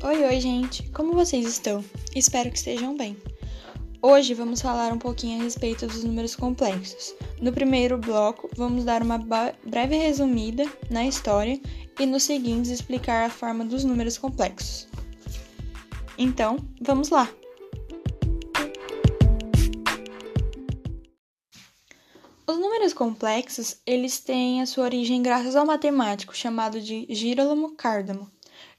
Oi, 0.00 0.24
oi, 0.24 0.40
gente! 0.40 0.88
Como 0.90 1.12
vocês 1.12 1.44
estão? 1.44 1.84
Espero 2.14 2.48
que 2.52 2.56
estejam 2.56 2.96
bem. 2.96 3.16
Hoje 4.00 4.32
vamos 4.32 4.62
falar 4.62 4.92
um 4.92 4.98
pouquinho 4.98 5.40
a 5.40 5.42
respeito 5.42 5.88
dos 5.88 6.04
números 6.04 6.36
complexos. 6.36 7.16
No 7.42 7.52
primeiro 7.52 7.98
bloco, 7.98 8.48
vamos 8.56 8.84
dar 8.84 9.02
uma 9.02 9.18
breve 9.18 9.96
resumida 9.96 10.64
na 10.88 11.04
história 11.04 11.60
e 11.98 12.06
nos 12.06 12.22
seguintes 12.22 12.70
explicar 12.70 13.26
a 13.26 13.30
forma 13.30 13.64
dos 13.64 13.82
números 13.82 14.16
complexos. 14.16 14.86
Então, 16.16 16.58
vamos 16.80 17.08
lá! 17.08 17.28
Os 22.46 22.56
números 22.56 22.92
complexos, 22.92 23.78
eles 23.84 24.20
têm 24.20 24.62
a 24.62 24.66
sua 24.66 24.84
origem 24.84 25.20
graças 25.20 25.56
ao 25.56 25.66
matemático 25.66 26.36
chamado 26.36 26.80
de 26.80 27.04
Girolamo 27.10 27.74
Cardano, 27.74 28.30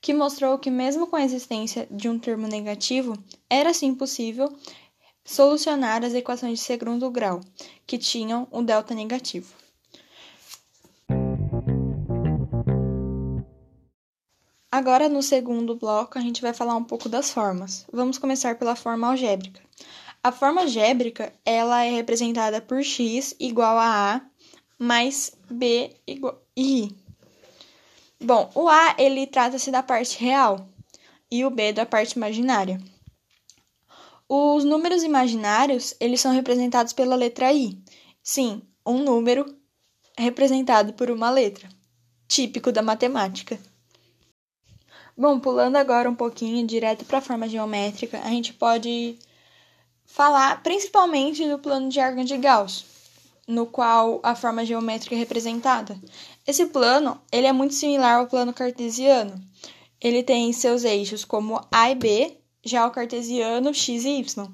que 0.00 0.14
mostrou 0.14 0.58
que 0.58 0.70
mesmo 0.70 1.06
com 1.06 1.16
a 1.16 1.24
existência 1.24 1.86
de 1.90 2.08
um 2.08 2.18
termo 2.18 2.46
negativo, 2.46 3.14
era 3.50 3.74
sim 3.74 3.94
possível 3.94 4.52
solucionar 5.24 6.04
as 6.04 6.14
equações 6.14 6.58
de 6.58 6.64
segundo 6.64 7.10
grau, 7.10 7.40
que 7.86 7.98
tinham 7.98 8.46
o 8.50 8.62
delta 8.62 8.94
negativo. 8.94 9.54
Agora, 14.70 15.08
no 15.08 15.22
segundo 15.22 15.74
bloco, 15.74 16.18
a 16.18 16.20
gente 16.20 16.40
vai 16.40 16.52
falar 16.52 16.76
um 16.76 16.84
pouco 16.84 17.08
das 17.08 17.30
formas. 17.30 17.86
Vamos 17.92 18.18
começar 18.18 18.58
pela 18.58 18.76
forma 18.76 19.08
algébrica. 19.08 19.60
A 20.22 20.30
forma 20.30 20.60
algébrica, 20.60 21.32
ela 21.44 21.84
é 21.84 21.90
representada 21.90 22.60
por 22.60 22.82
x 22.82 23.34
igual 23.40 23.78
a 23.78 24.16
a 24.16 24.20
mais 24.78 25.32
b 25.50 25.96
igual 26.06 26.40
i. 26.56 26.94
Bom, 28.20 28.50
o 28.54 28.68
a 28.68 28.96
ele 28.98 29.26
trata-se 29.26 29.70
da 29.70 29.82
parte 29.82 30.18
real 30.18 30.68
e 31.30 31.44
o 31.44 31.50
b 31.50 31.72
da 31.72 31.86
parte 31.86 32.12
imaginária. 32.12 32.80
Os 34.28 34.64
números 34.64 35.04
imaginários, 35.04 35.94
eles 36.00 36.20
são 36.20 36.32
representados 36.32 36.92
pela 36.92 37.14
letra 37.14 37.52
i. 37.52 37.80
Sim, 38.22 38.62
um 38.84 38.98
número 39.04 39.46
representado 40.18 40.92
por 40.94 41.10
uma 41.10 41.30
letra, 41.30 41.68
típico 42.26 42.72
da 42.72 42.82
matemática. 42.82 43.58
Bom, 45.16 45.38
pulando 45.38 45.76
agora 45.76 46.10
um 46.10 46.14
pouquinho 46.14 46.66
direto 46.66 47.04
para 47.04 47.18
a 47.18 47.22
forma 47.22 47.48
geométrica, 47.48 48.20
a 48.20 48.28
gente 48.30 48.52
pode 48.52 49.16
falar 50.04 50.62
principalmente 50.62 51.48
do 51.48 51.58
plano 51.58 51.88
de 51.88 52.00
Argand 52.00 52.24
de 52.24 52.36
Gauss, 52.36 52.84
no 53.48 53.64
qual 53.64 54.20
a 54.22 54.34
forma 54.34 54.62
geométrica 54.62 55.14
é 55.14 55.18
representada. 55.18 55.98
Esse 56.46 56.66
plano 56.66 57.18
ele 57.32 57.46
é 57.46 57.52
muito 57.52 57.72
similar 57.72 58.18
ao 58.18 58.26
plano 58.26 58.52
cartesiano. 58.52 59.42
Ele 59.98 60.22
tem 60.22 60.52
seus 60.52 60.84
eixos 60.84 61.24
como 61.24 61.60
A 61.72 61.90
e 61.90 61.94
B, 61.94 62.36
já 62.62 62.86
o 62.86 62.90
cartesiano 62.90 63.72
x 63.72 64.04
e 64.04 64.18
y. 64.18 64.46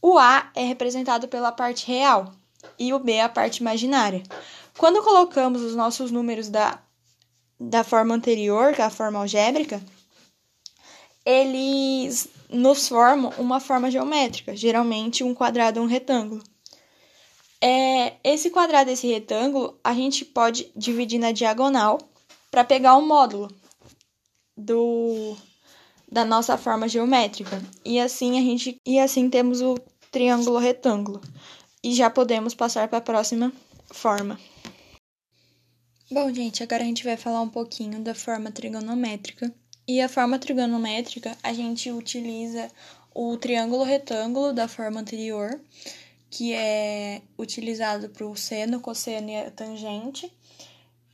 O 0.00 0.16
A 0.16 0.50
é 0.54 0.64
representado 0.64 1.26
pela 1.26 1.50
parte 1.50 1.84
real 1.88 2.32
e 2.78 2.94
o 2.94 2.98
B 3.00 3.18
a 3.18 3.28
parte 3.28 3.58
imaginária. 3.58 4.22
Quando 4.78 5.02
colocamos 5.02 5.62
os 5.62 5.74
nossos 5.74 6.12
números 6.12 6.48
da, 6.48 6.78
da 7.58 7.82
forma 7.82 8.14
anterior, 8.14 8.72
que 8.72 8.82
é 8.82 8.84
a 8.84 8.90
forma 8.90 9.18
algébrica, 9.18 9.82
eles 11.24 12.28
nos 12.48 12.86
formam 12.86 13.32
uma 13.36 13.58
forma 13.58 13.90
geométrica, 13.90 14.54
geralmente 14.54 15.24
um 15.24 15.34
quadrado 15.34 15.80
ou 15.80 15.86
um 15.86 15.88
retângulo. 15.88 16.40
É, 17.68 18.14
esse 18.22 18.48
quadrado, 18.50 18.92
esse 18.92 19.08
retângulo, 19.08 19.76
a 19.82 19.92
gente 19.92 20.24
pode 20.24 20.70
dividir 20.76 21.18
na 21.18 21.32
diagonal 21.32 21.98
para 22.48 22.62
pegar 22.62 22.96
o 22.96 23.04
módulo 23.04 23.52
do 24.56 25.36
da 26.08 26.24
nossa 26.24 26.56
forma 26.56 26.86
geométrica. 26.86 27.60
E 27.84 27.98
assim 27.98 28.38
a 28.38 28.40
gente 28.40 28.80
e 28.86 29.00
assim 29.00 29.28
temos 29.28 29.62
o 29.62 29.74
triângulo 30.12 30.58
retângulo. 30.58 31.20
E 31.82 31.92
já 31.92 32.08
podemos 32.08 32.54
passar 32.54 32.86
para 32.86 32.98
a 32.98 33.00
próxima 33.00 33.52
forma. 33.90 34.38
Bom, 36.08 36.32
gente, 36.32 36.62
agora 36.62 36.84
a 36.84 36.86
gente 36.86 37.02
vai 37.02 37.16
falar 37.16 37.40
um 37.40 37.48
pouquinho 37.48 37.98
da 37.98 38.14
forma 38.14 38.52
trigonométrica 38.52 39.52
e 39.88 40.00
a 40.00 40.08
forma 40.08 40.38
trigonométrica, 40.38 41.36
a 41.42 41.52
gente 41.52 41.90
utiliza 41.90 42.68
o 43.12 43.36
triângulo 43.36 43.82
retângulo 43.82 44.52
da 44.52 44.68
forma 44.68 45.00
anterior, 45.00 45.60
que 46.36 46.52
é 46.52 47.22
utilizado 47.38 48.10
para 48.10 48.26
o 48.26 48.36
seno, 48.36 48.78
cosseno 48.78 49.30
e 49.30 49.36
a 49.36 49.50
tangente. 49.50 50.30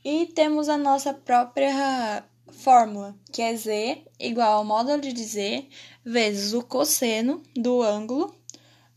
E 0.03 0.25
temos 0.25 0.67
a 0.67 0.77
nossa 0.77 1.13
própria 1.13 2.25
fórmula, 2.51 3.15
que 3.31 3.41
é 3.41 3.55
z 3.55 4.03
igual 4.19 4.57
ao 4.57 4.65
módulo 4.65 4.99
de 4.99 5.23
z 5.23 5.65
vezes 6.03 6.51
o 6.51 6.61
cosseno 6.61 7.41
do 7.55 7.81
ângulo, 7.81 8.35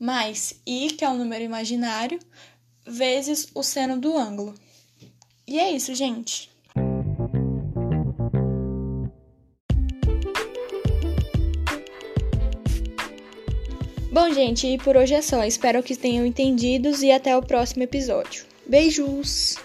mais 0.01 0.61
i, 0.67 0.89
que 0.95 1.05
é 1.05 1.09
um 1.09 1.17
número 1.17 1.45
imaginário, 1.45 2.19
vezes 2.85 3.47
o 3.55 3.63
seno 3.63 3.97
do 3.97 4.19
ângulo. 4.19 4.53
E 5.47 5.61
é 5.61 5.71
isso, 5.71 5.95
gente. 5.95 6.51
Bom, 14.17 14.33
gente, 14.33 14.67
e 14.67 14.79
por 14.79 14.97
hoje 14.97 15.13
é 15.13 15.21
só. 15.21 15.45
Espero 15.45 15.83
que 15.83 15.95
tenham 15.95 16.25
entendido 16.25 16.91
e 17.03 17.13
até 17.13 17.37
o 17.37 17.43
próximo 17.43 17.83
episódio. 17.83 18.47
Beijos! 18.67 19.57